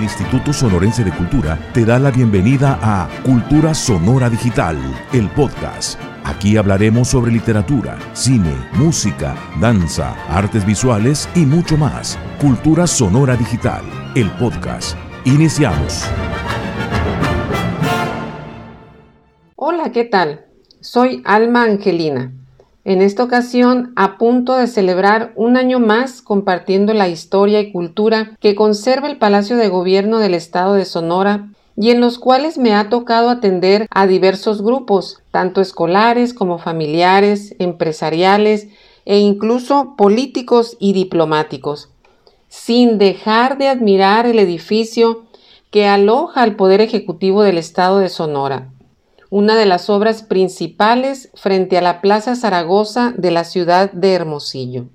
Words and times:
El 0.00 0.04
Instituto 0.04 0.54
Sonorense 0.54 1.04
de 1.04 1.12
Cultura 1.12 1.58
te 1.74 1.84
da 1.84 1.98
la 1.98 2.10
bienvenida 2.10 2.78
a 2.80 3.06
Cultura 3.22 3.74
Sonora 3.74 4.30
Digital, 4.30 4.78
el 5.12 5.28
podcast. 5.28 6.00
Aquí 6.24 6.56
hablaremos 6.56 7.08
sobre 7.08 7.30
literatura, 7.30 7.98
cine, 8.14 8.54
música, 8.72 9.36
danza, 9.60 10.14
artes 10.30 10.64
visuales 10.64 11.28
y 11.34 11.40
mucho 11.40 11.76
más. 11.76 12.18
Cultura 12.40 12.86
Sonora 12.86 13.36
Digital, 13.36 13.82
el 14.14 14.30
podcast. 14.38 14.96
Iniciamos. 15.26 16.06
Hola, 19.54 19.92
¿qué 19.92 20.04
tal? 20.04 20.46
Soy 20.80 21.22
Alma 21.26 21.64
Angelina. 21.64 22.39
En 22.90 23.02
esta 23.02 23.22
ocasión, 23.22 23.92
a 23.94 24.18
punto 24.18 24.56
de 24.56 24.66
celebrar 24.66 25.32
un 25.36 25.56
año 25.56 25.78
más 25.78 26.22
compartiendo 26.22 26.92
la 26.92 27.08
historia 27.08 27.60
y 27.60 27.70
cultura 27.70 28.36
que 28.40 28.56
conserva 28.56 29.06
el 29.06 29.16
Palacio 29.16 29.56
de 29.56 29.68
Gobierno 29.68 30.18
del 30.18 30.34
Estado 30.34 30.74
de 30.74 30.84
Sonora 30.84 31.50
y 31.76 31.90
en 31.90 32.00
los 32.00 32.18
cuales 32.18 32.58
me 32.58 32.74
ha 32.74 32.88
tocado 32.88 33.30
atender 33.30 33.86
a 33.92 34.08
diversos 34.08 34.60
grupos, 34.60 35.20
tanto 35.30 35.60
escolares 35.60 36.34
como 36.34 36.58
familiares, 36.58 37.54
empresariales 37.60 38.66
e 39.04 39.20
incluso 39.20 39.94
políticos 39.96 40.76
y 40.80 40.92
diplomáticos, 40.92 41.90
sin 42.48 42.98
dejar 42.98 43.56
de 43.56 43.68
admirar 43.68 44.26
el 44.26 44.40
edificio 44.40 45.26
que 45.70 45.86
aloja 45.86 46.42
al 46.42 46.56
Poder 46.56 46.80
Ejecutivo 46.80 47.44
del 47.44 47.58
Estado 47.58 48.00
de 48.00 48.08
Sonora 48.08 48.68
una 49.30 49.56
de 49.56 49.64
las 49.64 49.88
obras 49.88 50.22
principales 50.22 51.30
frente 51.34 51.78
a 51.78 51.80
la 51.80 52.00
Plaza 52.00 52.34
Zaragoza 52.34 53.14
de 53.16 53.30
la 53.30 53.44
ciudad 53.44 53.92
de 53.92 54.12
Hermosillo. 54.12 54.86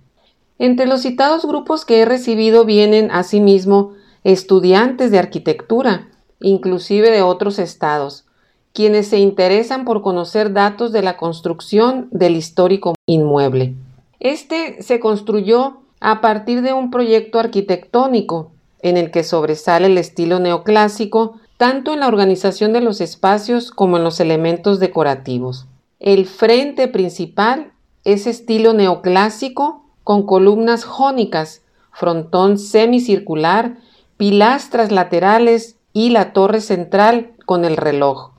Entre 0.60 0.86
los 0.86 1.02
citados 1.02 1.46
grupos 1.46 1.86
que 1.86 2.02
he 2.02 2.06
recibido 2.06 2.66
vienen 2.66 3.12
asimismo 3.12 3.94
estudiantes 4.24 5.10
de 5.10 5.20
arquitectura, 5.20 6.10
inclusive 6.42 7.12
de 7.12 7.22
otros 7.22 7.60
estados, 7.60 8.26
quienes 8.74 9.08
se 9.08 9.20
interesan 9.20 9.86
por 9.86 10.02
conocer 10.02 10.52
datos 10.52 10.92
de 10.92 11.02
la 11.02 11.16
construcción 11.16 12.10
del 12.12 12.36
histórico 12.36 12.94
inmueble. 13.06 13.74
Este 14.20 14.82
se 14.84 15.00
construyó 15.00 15.78
a 16.02 16.20
partir 16.20 16.62
de 16.62 16.74
un 16.74 16.92
proyecto 16.92 17.40
arquitectónico 17.40 18.52
en 18.82 18.98
el 18.98 19.12
que 19.12 19.24
sobresale 19.24 19.88
el 19.88 19.98
estilo 19.98 20.40
neoclásico 20.40 21.40
tanto 21.58 21.94
en 21.94 22.02
la 22.02 22.08
organización 22.08 22.74
de 22.74 22.82
los 22.82 23.02
espacios 23.02 23.72
como 23.72 23.98
en 23.98 24.04
los 24.04 24.20
elementos 24.20 24.80
decorativos. 24.80 25.68
El 26.00 26.26
frente 26.26 26.88
principal 26.88 27.72
es 28.04 28.28
estilo 28.28 28.74
neoclásico 28.74 29.86
con 30.04 30.26
columnas 30.26 30.84
jónicas, 30.84 31.62
frontón 31.92 32.58
semicircular, 32.58 33.78
pilastras 34.18 34.92
laterales 34.92 35.78
y 35.94 36.10
la 36.10 36.34
torre 36.34 36.62
central 36.62 37.32
con 37.46 37.64
el 37.66 37.78
reloj. 37.78 38.32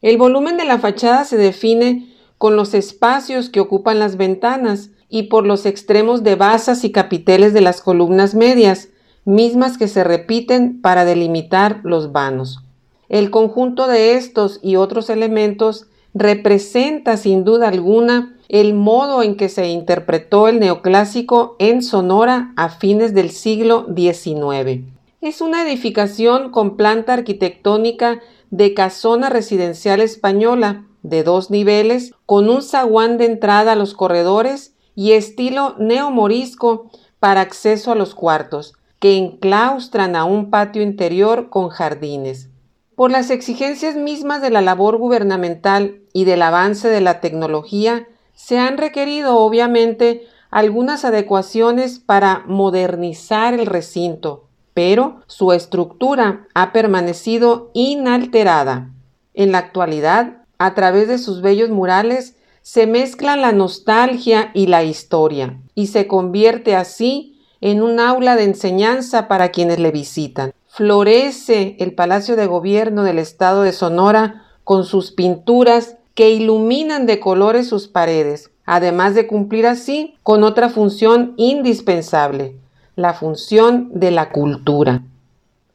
El 0.00 0.16
volumen 0.16 0.56
de 0.56 0.64
la 0.64 0.78
fachada 0.78 1.24
se 1.24 1.36
define 1.36 2.14
con 2.38 2.56
los 2.56 2.74
espacios 2.74 3.48
que 3.48 3.60
ocupan 3.60 3.98
las 3.98 4.16
ventanas 4.16 4.90
y 5.08 5.24
por 5.24 5.46
los 5.46 5.66
extremos 5.66 6.22
de 6.22 6.34
basas 6.34 6.84
y 6.84 6.92
capiteles 6.92 7.52
de 7.52 7.60
las 7.60 7.80
columnas 7.80 8.34
medias, 8.34 8.88
mismas 9.24 9.78
que 9.78 9.88
se 9.88 10.04
repiten 10.04 10.80
para 10.80 11.04
delimitar 11.04 11.80
los 11.82 12.12
vanos. 12.12 12.60
El 13.08 13.30
conjunto 13.30 13.86
de 13.86 14.14
estos 14.14 14.60
y 14.62 14.76
otros 14.76 15.10
elementos 15.10 15.86
representa 16.14 17.16
sin 17.16 17.44
duda 17.44 17.68
alguna 17.68 18.36
el 18.48 18.74
modo 18.74 19.22
en 19.22 19.36
que 19.36 19.48
se 19.48 19.68
interpretó 19.68 20.48
el 20.48 20.60
neoclásico 20.60 21.56
en 21.58 21.82
Sonora 21.82 22.52
a 22.56 22.68
fines 22.68 23.14
del 23.14 23.30
siglo 23.30 23.86
XIX. 23.94 24.84
Es 25.20 25.40
una 25.40 25.66
edificación 25.66 26.50
con 26.50 26.76
planta 26.76 27.14
arquitectónica 27.14 28.20
de 28.50 28.74
casona 28.74 29.30
residencial 29.30 30.00
española 30.00 30.84
de 31.02 31.22
dos 31.22 31.50
niveles, 31.50 32.12
con 32.26 32.48
un 32.48 32.62
zaguán 32.62 33.18
de 33.18 33.26
entrada 33.26 33.72
a 33.72 33.76
los 33.76 33.94
corredores 33.94 34.74
y 34.94 35.12
estilo 35.12 35.74
neomorisco 35.78 36.90
para 37.18 37.40
acceso 37.40 37.92
a 37.92 37.94
los 37.94 38.14
cuartos, 38.14 38.74
que 39.04 39.18
enclaustran 39.18 40.16
a 40.16 40.24
un 40.24 40.48
patio 40.48 40.80
interior 40.80 41.50
con 41.50 41.68
jardines. 41.68 42.48
Por 42.96 43.10
las 43.10 43.28
exigencias 43.28 43.96
mismas 43.96 44.40
de 44.40 44.48
la 44.48 44.62
labor 44.62 44.96
gubernamental 44.96 46.00
y 46.14 46.24
del 46.24 46.40
avance 46.40 46.88
de 46.88 47.02
la 47.02 47.20
tecnología, 47.20 48.08
se 48.32 48.58
han 48.58 48.78
requerido 48.78 49.36
obviamente 49.36 50.26
algunas 50.50 51.04
adecuaciones 51.04 51.98
para 51.98 52.44
modernizar 52.46 53.52
el 53.52 53.66
recinto, 53.66 54.48
pero 54.72 55.20
su 55.26 55.52
estructura 55.52 56.48
ha 56.54 56.72
permanecido 56.72 57.72
inalterada. 57.74 58.90
En 59.34 59.52
la 59.52 59.58
actualidad, 59.58 60.44
a 60.56 60.72
través 60.72 61.08
de 61.08 61.18
sus 61.18 61.42
bellos 61.42 61.68
murales, 61.68 62.36
se 62.62 62.86
mezclan 62.86 63.42
la 63.42 63.52
nostalgia 63.52 64.50
y 64.54 64.66
la 64.68 64.82
historia, 64.82 65.60
y 65.74 65.88
se 65.88 66.06
convierte 66.06 66.74
así 66.74 67.33
en 67.64 67.82
un 67.82 67.98
aula 67.98 68.36
de 68.36 68.44
enseñanza 68.44 69.26
para 69.26 69.48
quienes 69.48 69.78
le 69.78 69.90
visitan. 69.90 70.52
Florece 70.68 71.76
el 71.78 71.94
Palacio 71.94 72.36
de 72.36 72.46
Gobierno 72.46 73.04
del 73.04 73.18
Estado 73.18 73.62
de 73.62 73.72
Sonora 73.72 74.44
con 74.64 74.84
sus 74.84 75.12
pinturas 75.12 75.96
que 76.14 76.28
iluminan 76.28 77.06
de 77.06 77.20
colores 77.20 77.66
sus 77.66 77.88
paredes, 77.88 78.50
además 78.66 79.14
de 79.14 79.26
cumplir 79.26 79.66
así 79.66 80.18
con 80.22 80.44
otra 80.44 80.68
función 80.68 81.32
indispensable, 81.38 82.54
la 82.96 83.14
función 83.14 83.88
de 83.94 84.10
la 84.10 84.28
cultura. 84.28 85.02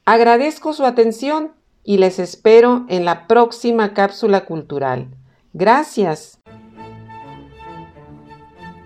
Agradezco 0.06 0.74
su 0.74 0.86
atención 0.86 1.54
y 1.84 1.98
les 1.98 2.20
espero 2.20 2.86
en 2.88 3.04
la 3.04 3.26
próxima 3.26 3.96
cápsula 3.96 4.46
cultural. 4.46 5.08
Gracias. 5.54 6.38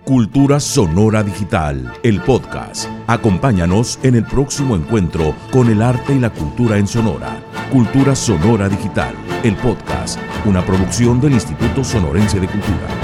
Cultura 0.04 0.60
Sonora 0.60 1.22
Digital, 1.22 1.90
el 2.02 2.20
podcast. 2.20 2.90
Acompáñanos 3.06 3.98
en 4.02 4.16
el 4.16 4.24
próximo 4.24 4.76
encuentro 4.76 5.34
con 5.50 5.70
el 5.70 5.80
arte 5.80 6.14
y 6.14 6.18
la 6.18 6.28
cultura 6.28 6.76
en 6.76 6.86
Sonora. 6.86 7.42
Cultura 7.72 8.14
Sonora 8.14 8.68
Digital, 8.68 9.14
el 9.42 9.56
podcast, 9.56 10.18
una 10.44 10.62
producción 10.62 11.22
del 11.22 11.32
Instituto 11.32 11.82
Sonorense 11.82 12.38
de 12.38 12.48
Cultura. 12.48 13.03